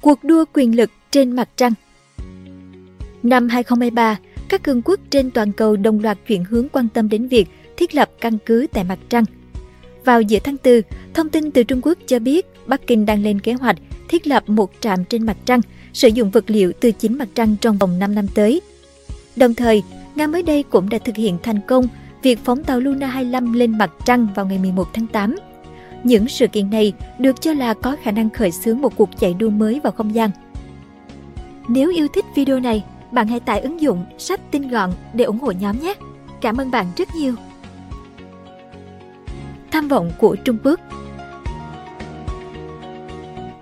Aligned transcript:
Cuộc 0.00 0.24
đua 0.24 0.44
quyền 0.52 0.76
lực 0.76 0.90
trên 1.10 1.32
mặt 1.32 1.48
trăng 1.56 1.72
Năm 3.22 3.48
2023, 3.48 4.18
các 4.48 4.62
cường 4.62 4.82
quốc 4.82 5.00
trên 5.10 5.30
toàn 5.30 5.52
cầu 5.52 5.76
đồng 5.76 6.00
loạt 6.00 6.18
chuyển 6.26 6.44
hướng 6.44 6.68
quan 6.68 6.88
tâm 6.88 7.08
đến 7.08 7.28
việc 7.28 7.48
thiết 7.76 7.94
lập 7.94 8.10
căn 8.20 8.38
cứ 8.46 8.66
tại 8.72 8.84
mặt 8.84 8.98
trăng. 9.08 9.24
Vào 10.04 10.22
giữa 10.22 10.38
tháng 10.44 10.56
4, 10.64 10.80
thông 11.14 11.28
tin 11.28 11.50
từ 11.50 11.64
Trung 11.64 11.80
Quốc 11.82 11.98
cho 12.06 12.18
biết 12.18 12.46
Bắc 12.66 12.86
Kinh 12.86 13.06
đang 13.06 13.22
lên 13.22 13.40
kế 13.40 13.52
hoạch 13.52 13.76
thiết 14.08 14.26
lập 14.26 14.48
một 14.48 14.70
trạm 14.80 15.04
trên 15.04 15.26
mặt 15.26 15.36
trăng, 15.44 15.60
sử 15.92 16.08
dụng 16.08 16.30
vật 16.30 16.44
liệu 16.50 16.72
từ 16.80 16.92
chính 16.92 17.18
mặt 17.18 17.28
trăng 17.34 17.56
trong 17.60 17.78
vòng 17.78 17.98
5 17.98 18.14
năm 18.14 18.26
tới. 18.34 18.60
Đồng 19.36 19.54
thời, 19.54 19.82
Nga 20.14 20.26
mới 20.26 20.42
đây 20.42 20.62
cũng 20.62 20.88
đã 20.88 20.98
thực 20.98 21.16
hiện 21.16 21.38
thành 21.42 21.60
công 21.68 21.88
việc 22.22 22.38
phóng 22.44 22.64
tàu 22.64 22.80
Luna 22.80 23.06
25 23.06 23.52
lên 23.52 23.78
mặt 23.78 23.90
trăng 24.04 24.28
vào 24.34 24.46
ngày 24.46 24.58
11 24.58 24.88
tháng 24.92 25.06
8. 25.06 25.36
Những 26.04 26.28
sự 26.28 26.46
kiện 26.46 26.70
này 26.70 26.92
được 27.18 27.40
cho 27.40 27.52
là 27.52 27.74
có 27.74 27.96
khả 28.02 28.10
năng 28.10 28.30
khởi 28.30 28.50
xướng 28.50 28.80
một 28.80 28.96
cuộc 28.96 29.08
chạy 29.20 29.34
đua 29.34 29.50
mới 29.50 29.80
vào 29.80 29.92
không 29.92 30.14
gian. 30.14 30.30
Nếu 31.68 31.90
yêu 31.90 32.08
thích 32.14 32.24
video 32.34 32.60
này, 32.60 32.84
bạn 33.12 33.28
hãy 33.28 33.40
tải 33.40 33.60
ứng 33.60 33.80
dụng 33.80 34.04
sách 34.18 34.40
tin 34.50 34.68
gọn 34.68 34.90
để 35.14 35.24
ủng 35.24 35.38
hộ 35.38 35.50
nhóm 35.50 35.80
nhé. 35.80 35.94
Cảm 36.40 36.56
ơn 36.56 36.70
bạn 36.70 36.86
rất 36.96 37.08
nhiều. 37.14 37.34
Tham 39.70 39.88
vọng 39.88 40.10
của 40.18 40.36
Trung 40.36 40.58
Quốc 40.64 40.80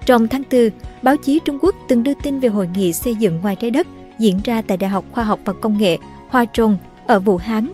Trong 0.06 0.28
tháng 0.28 0.42
4, 0.50 0.70
báo 1.02 1.16
chí 1.16 1.40
Trung 1.44 1.58
Quốc 1.62 1.74
từng 1.88 2.02
đưa 2.02 2.14
tin 2.22 2.40
về 2.40 2.48
hội 2.48 2.68
nghị 2.74 2.92
xây 2.92 3.14
dựng 3.14 3.40
ngoài 3.42 3.56
trái 3.56 3.70
đất 3.70 3.86
diễn 4.18 4.40
ra 4.44 4.62
tại 4.62 4.76
Đại 4.76 4.90
học 4.90 5.04
Khoa 5.12 5.24
học 5.24 5.40
và 5.44 5.52
Công 5.52 5.78
nghệ 5.78 5.98
Hoa 6.28 6.44
Trung 6.44 6.76
ở 7.06 7.20
Vũ 7.20 7.36
Hán. 7.36 7.68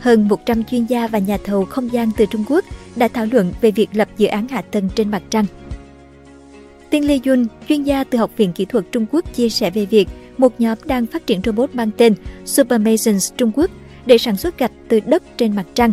Hơn 0.00 0.28
100 0.28 0.64
chuyên 0.64 0.84
gia 0.84 1.08
và 1.08 1.18
nhà 1.18 1.38
thầu 1.44 1.64
không 1.64 1.92
gian 1.92 2.10
từ 2.16 2.26
Trung 2.26 2.44
Quốc 2.48 2.64
đã 2.96 3.08
thảo 3.08 3.26
luận 3.30 3.52
về 3.60 3.70
việc 3.70 3.88
lập 3.92 4.08
dự 4.16 4.26
án 4.26 4.48
hạ 4.48 4.62
tầng 4.62 4.88
trên 4.94 5.10
mặt 5.10 5.22
trăng. 5.30 5.44
Tiên 6.90 7.06
Lê 7.06 7.20
Yun, 7.26 7.46
chuyên 7.68 7.82
gia 7.82 8.04
từ 8.04 8.18
Học 8.18 8.30
viện 8.36 8.52
Kỹ 8.52 8.64
thuật 8.64 8.84
Trung 8.92 9.06
Quốc 9.12 9.34
chia 9.34 9.48
sẻ 9.48 9.70
về 9.70 9.86
việc 9.86 10.08
một 10.38 10.60
nhóm 10.60 10.78
đang 10.84 11.06
phát 11.06 11.26
triển 11.26 11.40
robot 11.44 11.74
mang 11.74 11.90
tên 11.96 12.14
Supermasons 12.44 13.32
Trung 13.36 13.50
Quốc 13.54 13.70
để 14.06 14.18
sản 14.18 14.36
xuất 14.36 14.58
gạch 14.58 14.72
từ 14.88 15.00
đất 15.06 15.22
trên 15.36 15.56
mặt 15.56 15.66
trăng. 15.74 15.92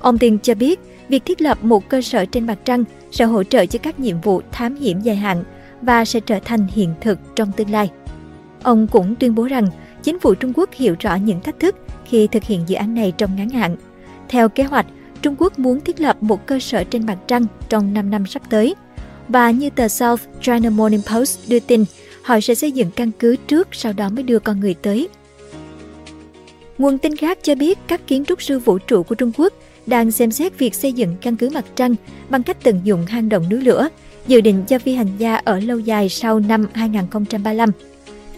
Ông 0.00 0.18
Tiên 0.18 0.38
cho 0.42 0.54
biết, 0.54 0.80
việc 1.08 1.24
thiết 1.24 1.40
lập 1.40 1.64
một 1.64 1.88
cơ 1.88 2.02
sở 2.02 2.24
trên 2.24 2.46
mặt 2.46 2.58
trăng 2.64 2.84
sẽ 3.10 3.24
hỗ 3.24 3.44
trợ 3.44 3.66
cho 3.66 3.78
các 3.82 4.00
nhiệm 4.00 4.20
vụ 4.20 4.42
thám 4.52 4.74
hiểm 4.74 5.00
dài 5.00 5.16
hạn 5.16 5.44
và 5.82 6.04
sẽ 6.04 6.20
trở 6.20 6.38
thành 6.44 6.66
hiện 6.74 6.94
thực 7.00 7.18
trong 7.36 7.52
tương 7.52 7.70
lai. 7.70 7.90
Ông 8.62 8.86
cũng 8.86 9.14
tuyên 9.16 9.34
bố 9.34 9.44
rằng 9.46 9.66
chính 10.02 10.20
phủ 10.20 10.34
Trung 10.34 10.52
Quốc 10.56 10.70
hiểu 10.72 10.96
rõ 11.00 11.14
những 11.14 11.40
thách 11.40 11.60
thức 11.60 11.76
khi 12.04 12.26
thực 12.26 12.44
hiện 12.44 12.60
dự 12.66 12.76
án 12.76 12.94
này 12.94 13.12
trong 13.18 13.36
ngắn 13.36 13.50
hạn. 13.50 13.76
Theo 14.28 14.48
kế 14.48 14.62
hoạch, 14.62 14.86
Trung 15.22 15.34
Quốc 15.38 15.58
muốn 15.58 15.80
thiết 15.80 16.00
lập 16.00 16.22
một 16.22 16.46
cơ 16.46 16.58
sở 16.58 16.84
trên 16.84 17.06
mặt 17.06 17.18
trăng 17.26 17.46
trong 17.68 17.94
5 17.94 18.10
năm 18.10 18.26
sắp 18.26 18.42
tới. 18.50 18.74
Và 19.28 19.50
như 19.50 19.70
tờ 19.70 19.88
South 19.88 20.22
China 20.42 20.70
Morning 20.70 21.02
Post 21.02 21.48
đưa 21.48 21.60
tin, 21.60 21.84
họ 22.22 22.40
sẽ 22.40 22.54
xây 22.54 22.72
dựng 22.72 22.90
căn 22.96 23.10
cứ 23.18 23.36
trước 23.36 23.68
sau 23.72 23.92
đó 23.92 24.08
mới 24.08 24.22
đưa 24.22 24.38
con 24.38 24.60
người 24.60 24.74
tới. 24.74 25.08
Nguồn 26.78 26.98
tin 26.98 27.16
khác 27.16 27.38
cho 27.42 27.54
biết 27.54 27.78
các 27.86 28.06
kiến 28.06 28.24
trúc 28.24 28.42
sư 28.42 28.58
vũ 28.58 28.78
trụ 28.78 29.02
của 29.02 29.14
Trung 29.14 29.32
Quốc 29.36 29.52
đang 29.86 30.10
xem 30.10 30.30
xét 30.30 30.58
việc 30.58 30.74
xây 30.74 30.92
dựng 30.92 31.16
căn 31.20 31.36
cứ 31.36 31.50
mặt 31.50 31.64
trăng 31.76 31.94
bằng 32.28 32.42
cách 32.42 32.56
tận 32.62 32.80
dụng 32.84 33.06
hang 33.06 33.28
động 33.28 33.48
núi 33.50 33.60
lửa, 33.60 33.88
dự 34.26 34.40
định 34.40 34.64
cho 34.68 34.78
phi 34.78 34.94
hành 34.94 35.10
gia 35.18 35.36
ở 35.36 35.60
lâu 35.60 35.78
dài 35.78 36.08
sau 36.08 36.40
năm 36.40 36.66
2035. 36.72 37.70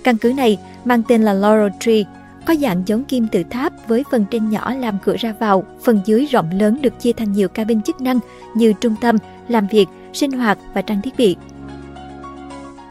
Căn 0.04 0.16
cứ 0.16 0.32
này 0.32 0.58
mang 0.84 1.02
tên 1.08 1.22
là 1.22 1.32
Laurel 1.32 1.72
Tree, 1.80 2.02
có 2.46 2.54
dạng 2.54 2.82
giống 2.86 3.04
kim 3.04 3.28
tự 3.28 3.42
tháp 3.42 3.88
với 3.88 4.04
phần 4.10 4.24
trên 4.30 4.50
nhỏ 4.50 4.74
làm 4.74 4.98
cửa 5.04 5.16
ra 5.18 5.34
vào, 5.38 5.64
phần 5.82 6.00
dưới 6.04 6.26
rộng 6.26 6.50
lớn 6.58 6.78
được 6.82 7.00
chia 7.00 7.12
thành 7.12 7.32
nhiều 7.32 7.48
cabin 7.48 7.82
chức 7.82 8.00
năng 8.00 8.18
như 8.54 8.72
trung 8.80 8.94
tâm, 9.00 9.16
làm 9.48 9.66
việc, 9.66 9.86
sinh 10.12 10.32
hoạt 10.32 10.58
và 10.74 10.82
trang 10.82 11.02
thiết 11.02 11.16
bị. 11.16 11.36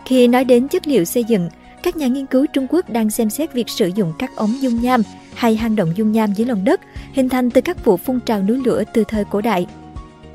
Khi 0.05 0.27
nói 0.27 0.43
đến 0.43 0.67
chất 0.67 0.87
liệu 0.87 1.05
xây 1.05 1.23
dựng, 1.23 1.49
các 1.83 1.97
nhà 1.97 2.07
nghiên 2.07 2.25
cứu 2.25 2.45
Trung 2.53 2.67
Quốc 2.69 2.89
đang 2.89 3.09
xem 3.09 3.29
xét 3.29 3.53
việc 3.53 3.69
sử 3.69 3.87
dụng 3.95 4.13
các 4.19 4.35
ống 4.35 4.61
dung 4.61 4.81
nham 4.81 5.01
hay 5.33 5.55
hang 5.55 5.75
động 5.75 5.93
dung 5.95 6.11
nham 6.11 6.33
dưới 6.33 6.47
lòng 6.47 6.65
đất 6.65 6.81
hình 7.13 7.29
thành 7.29 7.51
từ 7.51 7.61
các 7.61 7.85
vụ 7.85 7.97
phun 7.97 8.19
trào 8.19 8.43
núi 8.43 8.61
lửa 8.65 8.83
từ 8.93 9.03
thời 9.07 9.25
cổ 9.25 9.41
đại. 9.41 9.67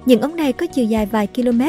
Những 0.06 0.20
ống 0.20 0.36
này 0.36 0.52
có 0.52 0.66
chiều 0.66 0.84
dài 0.84 1.06
vài 1.06 1.26
km, 1.26 1.62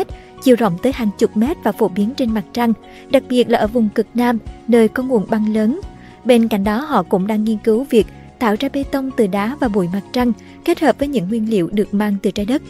chiều 0.43 0.55
rộng 0.55 0.77
tới 0.83 0.91
hàng 0.93 1.09
chục 1.17 1.37
mét 1.37 1.57
và 1.63 1.71
phổ 1.71 1.87
biến 1.87 2.13
trên 2.17 2.33
mặt 2.33 2.43
trăng, 2.53 2.73
đặc 3.09 3.23
biệt 3.29 3.49
là 3.49 3.59
ở 3.59 3.67
vùng 3.67 3.89
cực 3.89 4.07
Nam, 4.13 4.37
nơi 4.67 4.87
có 4.87 5.03
nguồn 5.03 5.25
băng 5.29 5.53
lớn. 5.53 5.79
Bên 6.27 6.47
cạnh 6.47 6.63
đó, 6.63 6.79
họ 6.79 7.03
cũng 7.03 7.27
đang 7.27 7.43
nghiên 7.43 7.57
cứu 7.57 7.85
việc 7.89 8.07
tạo 8.39 8.55
ra 8.59 8.69
bê 8.73 8.83
tông 8.91 9.11
từ 9.17 9.27
đá 9.27 9.57
và 9.59 9.67
bụi 9.67 9.87
mặt 9.93 10.01
trăng 10.13 10.33
kết 10.65 10.79
hợp 10.79 10.99
với 10.99 11.07
những 11.07 11.29
nguyên 11.29 11.49
liệu 11.49 11.69
được 11.71 11.93
mang 11.93 12.15
từ 12.21 12.31
trái 12.31 12.45
đất. 12.45 12.61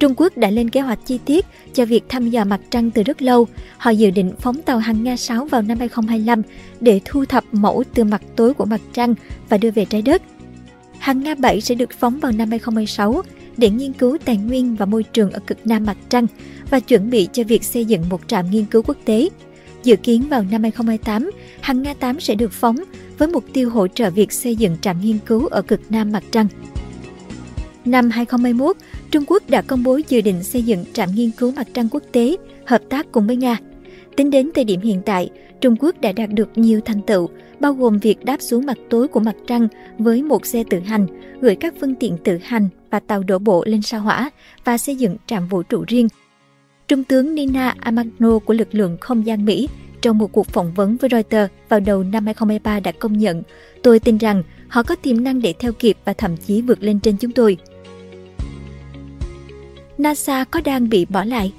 Trung 0.00 0.14
Quốc 0.16 0.36
đã 0.36 0.50
lên 0.50 0.70
kế 0.70 0.80
hoạch 0.80 0.98
chi 1.06 1.18
tiết 1.24 1.46
cho 1.74 1.84
việc 1.84 2.04
thăm 2.08 2.30
dò 2.30 2.44
mặt 2.44 2.60
trăng 2.70 2.90
từ 2.90 3.02
rất 3.02 3.22
lâu. 3.22 3.46
Họ 3.78 3.90
dự 3.90 4.10
định 4.10 4.32
phóng 4.38 4.62
tàu 4.62 4.78
hàng 4.78 5.04
Nga 5.04 5.16
6 5.16 5.44
vào 5.44 5.62
năm 5.62 5.78
2025 5.78 6.42
để 6.80 7.00
thu 7.04 7.24
thập 7.24 7.44
mẫu 7.52 7.84
từ 7.94 8.04
mặt 8.04 8.22
tối 8.36 8.54
của 8.54 8.64
mặt 8.64 8.80
trăng 8.92 9.14
và 9.48 9.58
đưa 9.58 9.70
về 9.70 9.84
trái 9.84 10.02
đất. 10.02 10.22
Hàng 10.98 11.22
Nga 11.22 11.34
7 11.34 11.60
sẽ 11.60 11.74
được 11.74 11.90
phóng 11.98 12.20
vào 12.20 12.32
năm 12.32 12.50
2026 12.50 13.22
để 13.56 13.70
nghiên 13.70 13.92
cứu 13.92 14.18
tài 14.24 14.36
nguyên 14.36 14.76
và 14.76 14.86
môi 14.86 15.02
trường 15.02 15.30
ở 15.30 15.40
cực 15.46 15.66
nam 15.66 15.86
mặt 15.86 15.96
trăng 16.08 16.26
và 16.70 16.80
chuẩn 16.80 17.10
bị 17.10 17.28
cho 17.32 17.44
việc 17.44 17.64
xây 17.64 17.84
dựng 17.84 18.08
một 18.08 18.20
trạm 18.28 18.50
nghiên 18.50 18.64
cứu 18.64 18.82
quốc 18.86 18.96
tế. 19.04 19.28
Dự 19.84 19.96
kiến 19.96 20.28
vào 20.28 20.42
năm 20.50 20.62
2028, 20.62 21.30
hàng 21.60 21.82
Nga 21.82 21.94
8 21.94 22.20
sẽ 22.20 22.34
được 22.34 22.52
phóng 22.52 22.76
với 23.18 23.28
mục 23.28 23.44
tiêu 23.52 23.70
hỗ 23.70 23.88
trợ 23.88 24.10
việc 24.10 24.32
xây 24.32 24.56
dựng 24.56 24.76
trạm 24.80 25.00
nghiên 25.00 25.18
cứu 25.26 25.46
ở 25.46 25.62
cực 25.62 25.80
nam 25.90 26.12
mặt 26.12 26.24
trăng. 26.30 26.46
Năm 27.84 28.10
2021, 28.10 28.76
Trung 29.10 29.24
Quốc 29.26 29.42
đã 29.50 29.62
công 29.62 29.82
bố 29.82 30.00
dự 30.08 30.20
định 30.20 30.42
xây 30.42 30.62
dựng 30.62 30.84
trạm 30.92 31.08
nghiên 31.14 31.30
cứu 31.30 31.52
mặt 31.52 31.66
trăng 31.74 31.88
quốc 31.90 32.02
tế, 32.12 32.36
hợp 32.66 32.82
tác 32.88 33.06
cùng 33.12 33.26
với 33.26 33.36
Nga. 33.36 33.56
Tính 34.16 34.30
đến 34.30 34.50
thời 34.54 34.64
điểm 34.64 34.80
hiện 34.80 35.02
tại, 35.04 35.30
Trung 35.60 35.76
Quốc 35.80 36.00
đã 36.00 36.12
đạt 36.12 36.30
được 36.30 36.48
nhiều 36.56 36.80
thành 36.84 37.02
tựu, 37.02 37.28
bao 37.60 37.74
gồm 37.74 37.98
việc 37.98 38.24
đáp 38.24 38.42
xuống 38.42 38.66
mặt 38.66 38.78
tối 38.90 39.08
của 39.08 39.20
mặt 39.20 39.36
trăng 39.46 39.68
với 39.98 40.22
một 40.22 40.46
xe 40.46 40.64
tự 40.70 40.80
hành, 40.80 41.06
gửi 41.40 41.56
các 41.56 41.74
phương 41.80 41.94
tiện 41.94 42.16
tự 42.24 42.38
hành 42.42 42.68
và 42.90 43.00
tàu 43.00 43.22
đổ 43.22 43.38
bộ 43.38 43.64
lên 43.66 43.82
sao 43.82 44.00
hỏa 44.00 44.30
và 44.64 44.78
xây 44.78 44.96
dựng 44.96 45.16
trạm 45.26 45.48
vũ 45.48 45.62
trụ 45.62 45.84
riêng. 45.88 46.08
Trung 46.88 47.04
tướng 47.04 47.34
Nina 47.34 47.74
Amagno 47.80 48.38
của 48.38 48.54
lực 48.54 48.74
lượng 48.74 48.96
không 49.00 49.26
gian 49.26 49.44
Mỹ 49.44 49.68
trong 50.02 50.18
một 50.18 50.32
cuộc 50.32 50.46
phỏng 50.46 50.74
vấn 50.74 50.96
với 50.96 51.10
Reuters 51.12 51.52
vào 51.68 51.80
đầu 51.80 52.02
năm 52.02 52.26
2023 52.26 52.80
đã 52.80 52.92
công 52.92 53.18
nhận, 53.18 53.42
tôi 53.82 53.98
tin 53.98 54.18
rằng 54.18 54.42
họ 54.68 54.82
có 54.82 54.94
tiềm 54.94 55.24
năng 55.24 55.42
để 55.42 55.54
theo 55.58 55.72
kịp 55.72 55.96
và 56.04 56.12
thậm 56.12 56.36
chí 56.36 56.62
vượt 56.62 56.82
lên 56.82 57.00
trên 57.00 57.16
chúng 57.16 57.32
tôi. 57.32 57.56
NASA 59.98 60.44
có 60.44 60.60
đang 60.64 60.88
bị 60.88 61.04
bỏ 61.04 61.24
lại? 61.24 61.52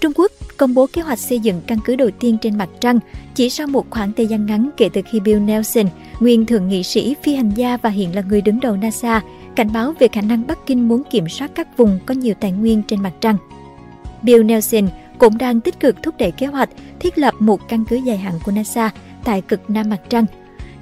Trung 0.00 0.12
Quốc 0.16 0.32
công 0.56 0.74
bố 0.74 0.86
kế 0.92 1.02
hoạch 1.02 1.18
xây 1.18 1.38
dựng 1.38 1.60
căn 1.66 1.78
cứ 1.84 1.96
đầu 1.96 2.10
tiên 2.20 2.38
trên 2.42 2.58
mặt 2.58 2.68
trăng 2.80 2.98
chỉ 3.34 3.50
sau 3.50 3.66
một 3.66 3.90
khoảng 3.90 4.12
thời 4.12 4.26
gian 4.26 4.46
ngắn 4.46 4.70
kể 4.76 4.88
từ 4.92 5.00
khi 5.10 5.20
Bill 5.20 5.40
Nelson, 5.40 5.86
nguyên 6.20 6.46
thượng 6.46 6.68
nghị 6.68 6.82
sĩ, 6.82 7.16
phi 7.22 7.34
hành 7.34 7.50
gia 7.50 7.76
và 7.76 7.90
hiện 7.90 8.14
là 8.14 8.22
người 8.22 8.40
đứng 8.40 8.60
đầu 8.60 8.76
NASA, 8.76 9.22
cảnh 9.56 9.72
báo 9.72 9.94
về 9.98 10.08
khả 10.08 10.20
năng 10.20 10.46
Bắc 10.46 10.58
Kinh 10.66 10.88
muốn 10.88 11.02
kiểm 11.10 11.28
soát 11.28 11.50
các 11.54 11.76
vùng 11.76 11.98
có 12.06 12.14
nhiều 12.14 12.34
tài 12.40 12.52
nguyên 12.52 12.82
trên 12.82 13.02
mặt 13.02 13.12
trăng. 13.20 13.36
Bill 14.22 14.42
Nelson 14.42 14.88
cũng 15.18 15.38
đang 15.38 15.60
tích 15.60 15.80
cực 15.80 16.02
thúc 16.02 16.14
đẩy 16.18 16.30
kế 16.30 16.46
hoạch 16.46 16.68
thiết 17.00 17.18
lập 17.18 17.34
một 17.38 17.68
căn 17.68 17.84
cứ 17.84 17.96
dài 17.96 18.16
hạn 18.16 18.34
của 18.44 18.52
NASA 18.52 18.90
tại 19.24 19.40
cực 19.40 19.70
nam 19.70 19.90
mặt 19.90 20.00
trăng. 20.08 20.26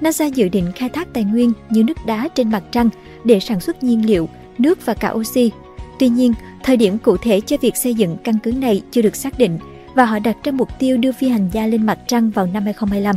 NASA 0.01 0.25
dự 0.25 0.49
định 0.49 0.71
khai 0.75 0.89
thác 0.89 1.13
tài 1.13 1.23
nguyên 1.23 1.53
như 1.69 1.83
nước 1.83 2.05
đá 2.05 2.27
trên 2.27 2.51
mặt 2.51 2.63
trăng 2.71 2.89
để 3.23 3.39
sản 3.39 3.59
xuất 3.59 3.83
nhiên 3.83 4.05
liệu, 4.05 4.29
nước 4.57 4.85
và 4.85 4.93
cả 4.93 5.11
oxy. 5.11 5.51
Tuy 5.99 6.09
nhiên, 6.09 6.33
thời 6.63 6.77
điểm 6.77 6.97
cụ 6.97 7.17
thể 7.17 7.41
cho 7.41 7.57
việc 7.61 7.75
xây 7.75 7.93
dựng 7.93 8.17
căn 8.23 8.35
cứ 8.43 8.51
này 8.51 8.81
chưa 8.91 9.01
được 9.01 9.15
xác 9.15 9.39
định 9.39 9.59
và 9.93 10.05
họ 10.05 10.19
đặt 10.19 10.37
ra 10.43 10.51
mục 10.51 10.69
tiêu 10.79 10.97
đưa 10.97 11.11
phi 11.11 11.29
hành 11.29 11.49
gia 11.51 11.67
lên 11.67 11.85
mặt 11.85 11.99
trăng 12.07 12.29
vào 12.29 12.45
năm 12.45 12.63
2025. 12.63 13.15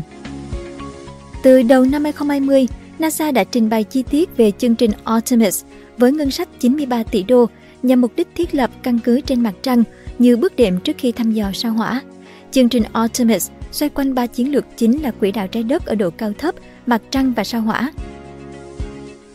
Từ 1.43 1.63
đầu 1.63 1.85
năm 1.85 2.05
2020, 2.05 2.67
NASA 3.03 3.31
đã 3.31 3.45
trình 3.45 3.69
bày 3.69 3.85
chi 3.85 4.03
tiết 4.11 4.37
về 4.37 4.51
chương 4.51 4.75
trình 4.75 4.91
Artemis 5.05 5.65
với 5.99 6.13
ngân 6.13 6.31
sách 6.31 6.49
93 6.59 7.03
tỷ 7.03 7.23
đô 7.23 7.47
nhằm 7.83 8.01
mục 8.01 8.13
đích 8.17 8.29
thiết 8.35 8.55
lập 8.55 8.71
căn 8.83 8.99
cứ 8.99 9.21
trên 9.21 9.43
mặt 9.43 9.55
trăng 9.63 9.85
như 10.19 10.37
bước 10.37 10.57
đệm 10.57 10.81
trước 10.81 10.97
khi 10.99 11.13
thăm 11.13 11.33
dò 11.33 11.51
sao 11.55 11.73
hỏa. 11.73 12.03
Chương 12.51 12.69
trình 12.69 12.83
Artemis 12.93 13.51
xoay 13.73 13.89
quanh 13.89 14.15
ba 14.15 14.27
chiến 14.27 14.53
lược 14.53 14.65
chính 14.77 15.03
là 15.03 15.11
quỹ 15.11 15.33
đạo 15.33 15.47
trái 15.47 15.63
đất 15.63 15.87
ở 15.87 15.95
độ 15.95 16.11
cao 16.11 16.33
thấp, 16.39 16.55
mặt 16.87 17.03
trăng 17.11 17.33
và 17.37 17.45
sao 17.45 17.61
hỏa. 17.61 17.93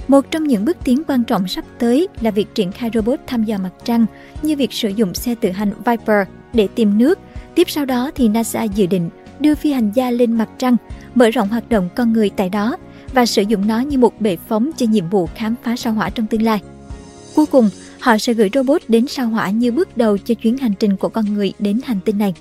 Một 0.07 0.31
trong 0.31 0.43
những 0.43 0.65
bước 0.65 0.77
tiến 0.83 1.03
quan 1.07 1.23
trọng 1.23 1.47
sắp 1.47 1.65
tới 1.79 2.07
là 2.21 2.31
việc 2.31 2.55
triển 2.55 2.71
khai 2.71 2.91
robot 2.93 3.19
thăm 3.27 3.43
dò 3.43 3.57
mặt 3.57 3.73
trăng 3.83 4.05
như 4.41 4.55
việc 4.55 4.73
sử 4.73 4.89
dụng 4.89 5.13
xe 5.13 5.35
tự 5.35 5.51
hành 5.51 5.71
Viper 5.85 6.27
để 6.53 6.67
tìm 6.75 6.97
nước. 6.97 7.19
Tiếp 7.55 7.69
sau 7.69 7.85
đó 7.85 8.11
thì 8.15 8.27
NASA 8.27 8.63
dự 8.63 8.85
định 8.85 9.09
đưa 9.39 9.55
phi 9.55 9.71
hành 9.71 9.91
gia 9.91 10.11
lên 10.11 10.31
mặt 10.37 10.49
trăng, 10.57 10.77
mở 11.15 11.29
rộng 11.29 11.49
hoạt 11.49 11.69
động 11.69 11.89
con 11.95 12.13
người 12.13 12.29
tại 12.29 12.49
đó 12.49 12.77
và 13.13 13.25
sử 13.25 13.41
dụng 13.41 13.67
nó 13.67 13.79
như 13.79 13.97
một 13.97 14.21
bệ 14.21 14.37
phóng 14.47 14.71
cho 14.77 14.85
nhiệm 14.85 15.09
vụ 15.09 15.29
khám 15.35 15.55
phá 15.63 15.75
sao 15.75 15.93
hỏa 15.93 16.09
trong 16.09 16.27
tương 16.27 16.41
lai. 16.41 16.59
Cuối 17.35 17.45
cùng, 17.45 17.69
họ 17.99 18.17
sẽ 18.17 18.33
gửi 18.33 18.49
robot 18.53 18.81
đến 18.87 19.07
sao 19.07 19.27
hỏa 19.27 19.49
như 19.49 19.71
bước 19.71 19.97
đầu 19.97 20.17
cho 20.17 20.35
chuyến 20.35 20.57
hành 20.57 20.73
trình 20.79 20.97
của 20.97 21.09
con 21.09 21.33
người 21.33 21.53
đến 21.59 21.79
hành 21.85 21.99
tinh 22.05 22.17
này. 22.17 22.33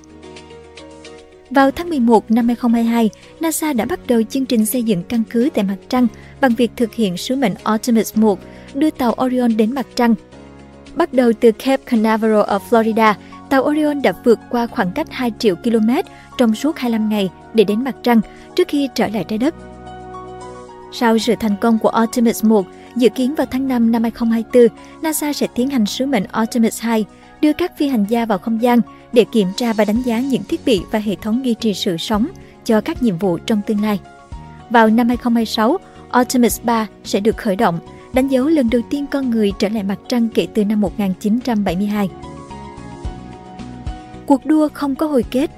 Vào 1.49 1.71
tháng 1.71 1.89
11 1.89 2.31
năm 2.31 2.47
2022, 2.47 3.09
NASA 3.39 3.73
đã 3.73 3.85
bắt 3.85 3.99
đầu 4.07 4.23
chương 4.23 4.45
trình 4.45 4.65
xây 4.65 4.83
dựng 4.83 5.03
căn 5.03 5.23
cứ 5.29 5.49
tại 5.53 5.63
mặt 5.63 5.77
trăng 5.89 6.07
bằng 6.41 6.55
việc 6.55 6.71
thực 6.75 6.93
hiện 6.93 7.17
sứ 7.17 7.35
mệnh 7.35 7.53
Artemis 7.63 8.17
1, 8.17 8.39
đưa 8.73 8.89
tàu 8.89 9.15
Orion 9.25 9.57
đến 9.57 9.75
mặt 9.75 9.87
trăng. 9.95 10.15
Bắt 10.95 11.13
đầu 11.13 11.31
từ 11.39 11.51
Cape 11.51 11.83
Canaveral 11.85 12.41
ở 12.41 12.59
Florida, 12.69 13.13
tàu 13.49 13.63
Orion 13.63 14.01
đã 14.01 14.13
vượt 14.23 14.39
qua 14.49 14.67
khoảng 14.67 14.91
cách 14.91 15.07
2 15.11 15.31
triệu 15.39 15.55
km 15.55 15.89
trong 16.37 16.55
suốt 16.55 16.77
25 16.77 17.09
ngày 17.09 17.29
để 17.53 17.63
đến 17.63 17.83
mặt 17.83 17.95
trăng 18.03 18.21
trước 18.55 18.67
khi 18.67 18.89
trở 18.95 19.07
lại 19.07 19.25
trái 19.27 19.37
đất. 19.37 19.55
Sau 20.91 21.17
sự 21.17 21.33
thành 21.39 21.55
công 21.61 21.79
của 21.79 21.89
Artemis 21.89 22.45
1, 22.45 22.65
dự 22.95 23.09
kiến 23.09 23.35
vào 23.35 23.47
tháng 23.51 23.67
5 23.67 23.91
năm 23.91 24.03
2024, 24.03 24.77
NASA 25.01 25.33
sẽ 25.33 25.47
tiến 25.55 25.69
hành 25.69 25.85
sứ 25.85 26.05
mệnh 26.05 26.23
Artemis 26.31 26.81
2, 26.81 27.05
đưa 27.41 27.53
các 27.53 27.77
phi 27.77 27.87
hành 27.87 28.05
gia 28.09 28.25
vào 28.25 28.37
không 28.37 28.61
gian 28.61 28.79
để 29.13 29.25
kiểm 29.31 29.47
tra 29.55 29.73
và 29.73 29.85
đánh 29.85 30.01
giá 30.01 30.19
những 30.19 30.43
thiết 30.43 30.65
bị 30.65 30.81
và 30.91 30.99
hệ 30.99 31.15
thống 31.15 31.45
duy 31.45 31.53
trì 31.53 31.73
sự 31.73 31.97
sống 31.97 32.27
cho 32.65 32.81
các 32.81 33.03
nhiệm 33.03 33.17
vụ 33.17 33.37
trong 33.37 33.61
tương 33.67 33.83
lai. 33.83 33.99
Vào 34.69 34.87
năm 34.87 35.07
2026, 35.07 35.77
Artemis 36.11 36.61
3 36.63 36.87
sẽ 37.03 37.19
được 37.19 37.37
khởi 37.37 37.55
động, 37.55 37.79
đánh 38.13 38.27
dấu 38.27 38.47
lần 38.47 38.69
đầu 38.69 38.81
tiên 38.89 39.05
con 39.11 39.29
người 39.29 39.51
trở 39.59 39.69
lại 39.69 39.83
mặt 39.83 39.99
trăng 40.09 40.29
kể 40.33 40.47
từ 40.53 40.65
năm 40.65 40.81
1972. 40.81 42.09
Cuộc 44.25 44.45
đua 44.45 44.67
không 44.73 44.95
có 44.95 45.07
hồi 45.07 45.23
kết 45.31 45.51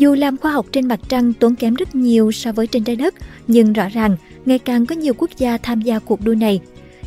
dù 0.00 0.14
làm 0.14 0.36
khoa 0.36 0.52
học 0.52 0.66
trên 0.72 0.88
mặt 0.88 1.00
trăng 1.08 1.32
tốn 1.32 1.54
kém 1.54 1.74
rất 1.74 1.94
nhiều 1.94 2.32
so 2.32 2.52
với 2.52 2.66
trên 2.66 2.84
trái 2.84 2.96
đất, 2.96 3.14
nhưng 3.46 3.72
rõ 3.72 3.88
ràng 3.88 4.16
ngày 4.46 4.58
càng 4.58 4.86
có 4.86 4.94
nhiều 4.94 5.14
quốc 5.18 5.30
gia 5.36 5.56
tham 5.56 5.80
gia 5.80 5.98
cuộc 5.98 6.24
đua 6.24 6.34
này. 6.34 6.60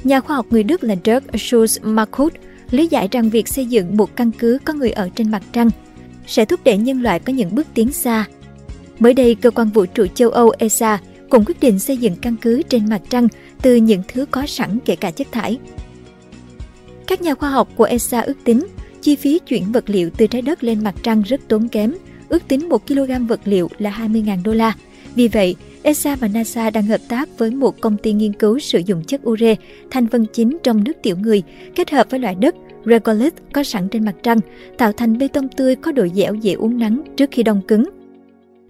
Nhà 0.03 0.19
khoa 0.19 0.35
học 0.35 0.45
người 0.49 0.63
Đức 0.63 0.83
là 0.83 0.95
Dirk 1.05 1.31
Schulz 1.31 1.93
Markut 1.93 2.33
lý 2.71 2.87
giải 2.87 3.07
rằng 3.11 3.29
việc 3.29 3.47
xây 3.47 3.65
dựng 3.65 3.97
một 3.97 4.15
căn 4.15 4.31
cứ 4.31 4.57
có 4.65 4.73
người 4.73 4.91
ở 4.91 5.09
trên 5.15 5.31
mặt 5.31 5.43
trăng 5.51 5.69
sẽ 6.27 6.45
thúc 6.45 6.59
đẩy 6.63 6.77
nhân 6.77 7.01
loại 7.01 7.19
có 7.19 7.33
những 7.33 7.55
bước 7.55 7.67
tiến 7.73 7.91
xa. 7.91 8.25
Mới 8.99 9.13
đây, 9.13 9.35
cơ 9.35 9.51
quan 9.51 9.69
vũ 9.69 9.85
trụ 9.85 10.07
châu 10.07 10.29
Âu 10.29 10.51
ESA 10.57 10.99
cũng 11.29 11.45
quyết 11.45 11.59
định 11.59 11.79
xây 11.79 11.97
dựng 11.97 12.15
căn 12.15 12.35
cứ 12.41 12.61
trên 12.61 12.89
mặt 12.89 13.01
trăng 13.09 13.27
từ 13.61 13.75
những 13.75 14.01
thứ 14.07 14.25
có 14.31 14.45
sẵn 14.47 14.79
kể 14.85 14.95
cả 14.95 15.11
chất 15.11 15.31
thải. 15.31 15.59
Các 17.07 17.21
nhà 17.21 17.35
khoa 17.35 17.49
học 17.49 17.69
của 17.75 17.83
ESA 17.83 18.21
ước 18.21 18.37
tính 18.43 18.67
chi 19.01 19.15
phí 19.15 19.39
chuyển 19.39 19.71
vật 19.71 19.89
liệu 19.89 20.09
từ 20.17 20.27
trái 20.27 20.41
đất 20.41 20.63
lên 20.63 20.83
mặt 20.83 20.95
trăng 21.03 21.21
rất 21.21 21.41
tốn 21.47 21.67
kém, 21.67 21.93
ước 22.33 22.47
tính 22.47 22.69
1 22.69 22.87
kg 22.87 23.27
vật 23.27 23.39
liệu 23.45 23.69
là 23.77 23.91
20.000 23.99 24.43
đô 24.43 24.53
la. 24.53 24.73
Vì 25.15 25.27
vậy, 25.27 25.55
ESA 25.83 26.15
và 26.15 26.27
NASA 26.27 26.69
đang 26.69 26.83
hợp 26.83 27.01
tác 27.07 27.29
với 27.37 27.51
một 27.51 27.81
công 27.81 27.97
ty 27.97 28.13
nghiên 28.13 28.33
cứu 28.33 28.59
sử 28.59 28.79
dụng 28.85 29.03
chất 29.03 29.21
ure, 29.29 29.55
thành 29.91 30.07
phần 30.07 30.25
chính 30.33 30.57
trong 30.63 30.83
nước 30.83 30.93
tiểu 31.03 31.15
người, 31.17 31.43
kết 31.75 31.91
hợp 31.91 32.07
với 32.09 32.19
loại 32.19 32.35
đất 32.35 32.55
regolith 32.85 33.33
có 33.53 33.63
sẵn 33.63 33.89
trên 33.89 34.05
mặt 34.05 34.15
trăng, 34.23 34.39
tạo 34.77 34.91
thành 34.91 35.17
bê 35.17 35.27
tông 35.27 35.47
tươi 35.47 35.75
có 35.75 35.91
độ 35.91 36.07
dẻo 36.13 36.33
dễ 36.33 36.53
uống 36.53 36.79
nắng 36.79 37.01
trước 37.17 37.29
khi 37.31 37.43
đông 37.43 37.61
cứng. 37.67 37.89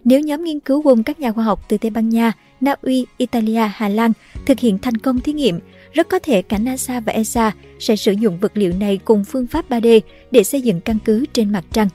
Nếu 0.03 0.19
nhóm 0.19 0.43
nghiên 0.43 0.59
cứu 0.59 0.81
gồm 0.81 1.03
các 1.03 1.19
nhà 1.19 1.31
khoa 1.31 1.43
học 1.43 1.65
từ 1.69 1.77
Tây 1.77 1.91
Ban 1.91 2.09
Nha, 2.09 2.31
Na 2.61 2.75
Uy, 2.81 3.05
Italia, 3.17 3.69
Hà 3.73 3.89
Lan 3.89 4.11
thực 4.45 4.59
hiện 4.59 4.77
thành 4.77 4.97
công 4.97 5.21
thí 5.21 5.33
nghiệm, 5.33 5.59
rất 5.93 6.09
có 6.09 6.19
thể 6.19 6.41
cả 6.41 6.57
NASA 6.57 6.99
và 6.99 7.13
ESA 7.13 7.51
sẽ 7.79 7.95
sử 7.95 8.11
dụng 8.11 8.39
vật 8.39 8.51
liệu 8.55 8.73
này 8.79 8.99
cùng 9.05 9.23
phương 9.23 9.47
pháp 9.47 9.69
3D 9.69 10.01
để 10.31 10.43
xây 10.43 10.61
dựng 10.61 10.81
căn 10.81 10.97
cứ 11.05 11.25
trên 11.33 11.51
mặt 11.51 11.63
trăng. 11.71 11.87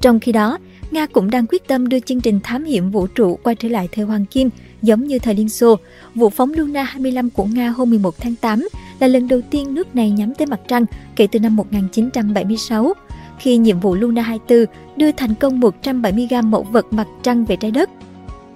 Trong 0.00 0.20
khi 0.20 0.32
đó, 0.32 0.58
Nga 0.90 1.06
cũng 1.06 1.30
đang 1.30 1.46
quyết 1.46 1.68
tâm 1.68 1.88
đưa 1.88 2.00
chương 2.00 2.20
trình 2.20 2.40
thám 2.42 2.64
hiểm 2.64 2.90
vũ 2.90 3.06
trụ 3.06 3.38
quay 3.42 3.54
trở 3.54 3.68
lại 3.68 3.88
thời 3.92 4.04
Hoàng 4.04 4.26
Kim, 4.26 4.50
giống 4.82 5.06
như 5.06 5.18
thời 5.18 5.34
Liên 5.34 5.48
Xô. 5.48 5.76
Vụ 6.14 6.30
phóng 6.30 6.52
Luna 6.52 6.82
25 6.82 7.30
của 7.30 7.44
Nga 7.44 7.68
hôm 7.68 7.90
11 7.90 8.14
tháng 8.18 8.34
8 8.34 8.68
là 9.00 9.06
lần 9.06 9.28
đầu 9.28 9.40
tiên 9.50 9.74
nước 9.74 9.94
này 9.96 10.10
nhắm 10.10 10.34
tới 10.34 10.46
mặt 10.46 10.60
trăng 10.68 10.84
kể 11.16 11.26
từ 11.32 11.38
năm 11.38 11.56
1976, 11.56 12.92
khi 13.38 13.56
nhiệm 13.56 13.80
vụ 13.80 13.94
Luna 13.94 14.22
24 14.22 14.74
đưa 14.96 15.12
thành 15.12 15.34
công 15.34 15.60
170 15.60 16.26
gram 16.30 16.50
mẫu 16.50 16.62
vật 16.62 16.92
mặt 16.92 17.06
trăng 17.22 17.44
về 17.44 17.56
trái 17.56 17.70
đất. 17.70 17.90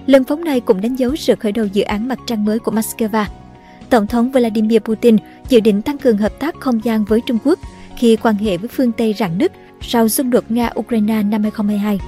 Lần 0.07 0.25
phóng 0.25 0.45
này 0.45 0.61
cũng 0.61 0.81
đánh 0.81 0.97
dấu 0.97 1.17
sự 1.17 1.35
khởi 1.35 1.53
đầu 1.53 1.67
dự 1.67 1.83
án 1.83 2.09
mặt 2.09 2.19
trăng 2.27 2.45
mới 2.45 2.59
của 2.59 2.73
Moscow. 2.73 3.25
Tổng 3.91 4.07
thống 4.07 4.31
Vladimir 4.31 4.81
Putin 4.81 5.17
dự 5.49 5.61
định 5.61 5.83
tăng 5.83 5.99
cường 5.99 6.19
hợp 6.19 6.39
tác 6.39 6.55
không 6.55 6.85
gian 6.85 7.05
với 7.05 7.21
Trung 7.21 7.39
Quốc 7.45 7.59
khi 7.97 8.17
quan 8.17 8.35
hệ 8.35 8.57
với 8.57 8.69
phương 8.69 8.93
Tây 8.93 9.15
rạn 9.19 9.39
nứt 9.39 9.53
sau 9.81 10.09
xung 10.09 10.31
đột 10.31 10.45
Nga-Ukraine 10.49 11.29
năm 11.29 11.43
2022. 11.43 11.99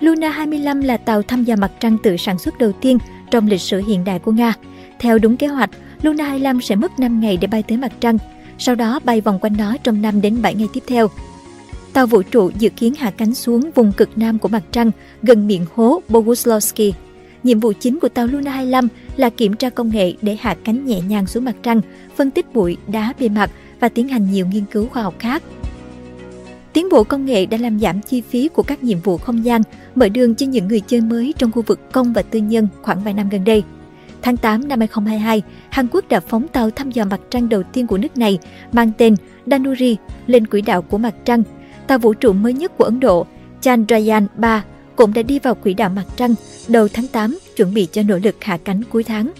Luna 0.00 0.28
25 0.28 0.80
là 0.80 0.96
tàu 0.96 1.22
thăm 1.22 1.44
dò 1.44 1.56
mặt 1.56 1.72
trăng 1.80 1.96
tự 2.02 2.16
sản 2.16 2.38
xuất 2.38 2.58
đầu 2.58 2.72
tiên 2.72 2.98
trong 3.30 3.46
lịch 3.46 3.60
sử 3.60 3.82
hiện 3.86 4.04
đại 4.04 4.18
của 4.18 4.32
Nga. 4.32 4.54
Theo 4.98 5.18
đúng 5.18 5.36
kế 5.36 5.46
hoạch, 5.46 5.70
Luna 6.02 6.24
25 6.24 6.60
sẽ 6.60 6.74
mất 6.74 6.98
5 6.98 7.20
ngày 7.20 7.36
để 7.36 7.46
bay 7.46 7.62
tới 7.62 7.78
mặt 7.78 7.92
trăng, 8.00 8.18
sau 8.58 8.74
đó 8.74 9.00
bay 9.04 9.20
vòng 9.20 9.38
quanh 9.38 9.56
nó 9.58 9.76
trong 9.82 10.02
5 10.02 10.20
đến 10.20 10.42
7 10.42 10.54
ngày 10.54 10.68
tiếp 10.72 10.82
theo. 10.86 11.08
Tàu 11.92 12.06
vũ 12.06 12.22
trụ 12.22 12.50
dự 12.58 12.68
kiến 12.68 12.94
hạ 12.98 13.10
cánh 13.10 13.34
xuống 13.34 13.70
vùng 13.74 13.92
cực 13.92 14.18
nam 14.18 14.38
của 14.38 14.48
mặt 14.48 14.62
trăng, 14.72 14.90
gần 15.22 15.46
miệng 15.46 15.66
hố 15.74 16.02
Boguslavsky. 16.08 16.92
Nhiệm 17.42 17.60
vụ 17.60 17.72
chính 17.80 18.00
của 18.00 18.08
tàu 18.08 18.26
Luna 18.26 18.50
25 18.50 18.88
là 19.16 19.30
kiểm 19.30 19.56
tra 19.56 19.70
công 19.70 19.90
nghệ 19.90 20.12
để 20.22 20.36
hạ 20.40 20.56
cánh 20.64 20.86
nhẹ 20.86 21.00
nhàng 21.00 21.26
xuống 21.26 21.44
mặt 21.44 21.56
trăng, 21.62 21.80
phân 22.16 22.30
tích 22.30 22.54
bụi, 22.54 22.76
đá 22.86 23.12
bề 23.20 23.28
mặt 23.28 23.50
và 23.80 23.88
tiến 23.88 24.08
hành 24.08 24.32
nhiều 24.32 24.46
nghiên 24.46 24.64
cứu 24.64 24.86
khoa 24.86 25.02
học 25.02 25.14
khác. 25.18 25.42
Tiến 26.74 26.88
bộ 26.90 27.04
công 27.04 27.26
nghệ 27.26 27.46
đã 27.46 27.58
làm 27.58 27.80
giảm 27.80 28.00
chi 28.00 28.20
phí 28.20 28.48
của 28.48 28.62
các 28.62 28.84
nhiệm 28.84 29.00
vụ 29.00 29.18
không 29.18 29.44
gian, 29.44 29.62
mở 29.94 30.08
đường 30.08 30.34
cho 30.34 30.46
những 30.46 30.68
người 30.68 30.80
chơi 30.80 31.00
mới 31.00 31.34
trong 31.38 31.52
khu 31.52 31.62
vực 31.62 31.92
công 31.92 32.12
và 32.12 32.22
tư 32.22 32.38
nhân 32.38 32.68
khoảng 32.82 33.04
vài 33.04 33.14
năm 33.14 33.28
gần 33.28 33.44
đây. 33.44 33.62
Tháng 34.22 34.36
8 34.36 34.68
năm 34.68 34.78
2022, 34.78 35.42
Hàn 35.68 35.86
Quốc 35.92 36.08
đã 36.08 36.20
phóng 36.20 36.48
tàu 36.48 36.70
thăm 36.70 36.90
dò 36.90 37.04
mặt 37.04 37.20
trăng 37.30 37.48
đầu 37.48 37.62
tiên 37.62 37.86
của 37.86 37.98
nước 37.98 38.16
này 38.18 38.38
mang 38.72 38.90
tên 38.98 39.14
Danuri 39.46 39.96
lên 40.26 40.46
quỹ 40.46 40.62
đạo 40.62 40.82
của 40.82 40.98
mặt 40.98 41.14
trăng. 41.24 41.42
Tàu 41.86 41.98
vũ 41.98 42.14
trụ 42.14 42.32
mới 42.32 42.52
nhất 42.52 42.78
của 42.78 42.84
Ấn 42.84 43.00
Độ, 43.00 43.26
Chandrayaan 43.60 44.26
3 44.36 44.64
cũng 44.96 45.14
đã 45.14 45.22
đi 45.22 45.38
vào 45.38 45.54
quỹ 45.54 45.74
đạo 45.74 45.90
mặt 45.90 46.04
trăng 46.16 46.34
đầu 46.68 46.88
tháng 46.88 47.06
8 47.06 47.38
chuẩn 47.56 47.74
bị 47.74 47.88
cho 47.92 48.02
nỗ 48.02 48.18
lực 48.22 48.44
hạ 48.44 48.58
cánh 48.64 48.82
cuối 48.84 49.04
tháng. 49.04 49.30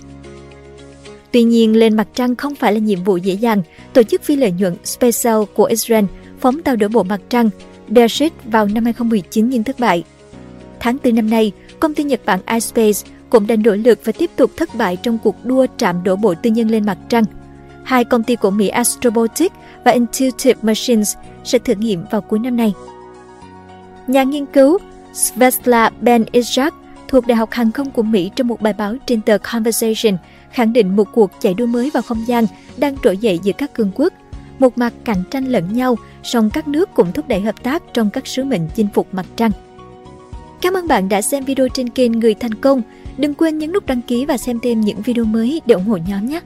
Tuy 1.30 1.42
nhiên, 1.42 1.76
lên 1.76 1.96
mặt 1.96 2.08
trăng 2.14 2.36
không 2.36 2.54
phải 2.54 2.72
là 2.72 2.78
nhiệm 2.78 3.04
vụ 3.04 3.16
dễ 3.16 3.34
dàng. 3.34 3.62
Tổ 3.92 4.02
chức 4.02 4.22
phi 4.22 4.36
lợi 4.36 4.52
nhuận 4.52 4.76
SpaceX 4.84 5.48
của 5.54 5.64
Israel 5.64 6.04
phóng 6.44 6.62
tàu 6.62 6.76
đổ 6.76 6.88
bộ 6.88 7.02
mặt 7.02 7.20
trăng 7.28 7.50
Bearship 7.88 8.32
vào 8.44 8.66
năm 8.66 8.84
2019 8.84 9.48
nhưng 9.48 9.64
thất 9.64 9.80
bại. 9.80 10.04
Tháng 10.80 10.96
4 11.04 11.14
năm 11.14 11.30
nay, 11.30 11.52
công 11.80 11.94
ty 11.94 12.04
Nhật 12.04 12.20
Bản 12.24 12.40
iSpace 12.46 13.10
cũng 13.30 13.46
đã 13.46 13.56
nỗ 13.56 13.74
lực 13.74 14.00
và 14.04 14.12
tiếp 14.18 14.30
tục 14.36 14.50
thất 14.56 14.74
bại 14.74 14.96
trong 14.96 15.18
cuộc 15.24 15.44
đua 15.44 15.66
trạm 15.76 16.04
đổ 16.04 16.16
bộ 16.16 16.34
tư 16.42 16.50
nhân 16.50 16.70
lên 16.70 16.86
mặt 16.86 16.98
trăng. 17.08 17.24
Hai 17.84 18.04
công 18.04 18.22
ty 18.22 18.36
của 18.36 18.50
Mỹ 18.50 18.68
Astrobotic 18.68 19.52
và 19.84 19.92
Intuitive 19.92 20.60
Machines 20.62 21.16
sẽ 21.44 21.58
thử 21.58 21.74
nghiệm 21.74 22.04
vào 22.10 22.20
cuối 22.20 22.38
năm 22.38 22.56
nay. 22.56 22.72
Nhà 24.06 24.22
nghiên 24.22 24.46
cứu 24.46 24.78
Svetlana 25.12 25.90
Ben 26.00 26.24
Isaac 26.32 26.74
thuộc 27.08 27.26
Đại 27.26 27.36
học 27.36 27.50
Hàng 27.52 27.72
không 27.72 27.90
của 27.90 28.02
Mỹ 28.02 28.30
trong 28.36 28.48
một 28.48 28.60
bài 28.60 28.72
báo 28.72 28.94
trên 29.06 29.20
tờ 29.20 29.38
Conversation 29.38 30.16
khẳng 30.50 30.72
định 30.72 30.96
một 30.96 31.08
cuộc 31.12 31.30
chạy 31.40 31.54
đua 31.54 31.66
mới 31.66 31.90
vào 31.90 32.02
không 32.02 32.24
gian 32.26 32.46
đang 32.76 32.96
trỗi 33.02 33.16
dậy 33.16 33.40
giữa 33.42 33.52
các 33.58 33.74
cường 33.74 33.90
quốc. 33.94 34.12
Một 34.58 34.78
mặt 34.78 34.92
cạnh 35.04 35.22
tranh 35.30 35.44
lẫn 35.44 35.72
nhau, 35.72 35.96
song 36.22 36.50
các 36.50 36.68
nước 36.68 36.94
cũng 36.94 37.12
thúc 37.12 37.28
đẩy 37.28 37.40
hợp 37.40 37.62
tác 37.62 37.82
trong 37.94 38.10
các 38.10 38.26
sứ 38.26 38.44
mệnh 38.44 38.68
chinh 38.74 38.88
phục 38.94 39.14
mặt 39.14 39.26
trăng. 39.36 39.50
Cảm 40.60 40.74
ơn 40.74 40.88
bạn 40.88 41.08
đã 41.08 41.22
xem 41.22 41.44
video 41.44 41.68
trên 41.68 41.88
kênh 41.88 42.12
Người 42.12 42.34
Thành 42.34 42.54
Công. 42.54 42.82
Đừng 43.16 43.34
quên 43.34 43.58
nhấn 43.58 43.72
nút 43.72 43.86
đăng 43.86 44.02
ký 44.02 44.26
và 44.26 44.36
xem 44.36 44.58
thêm 44.62 44.80
những 44.80 45.02
video 45.02 45.24
mới 45.24 45.60
để 45.66 45.74
ủng 45.74 45.84
hộ 45.84 45.98
nhóm 46.08 46.26
nhé! 46.26 46.40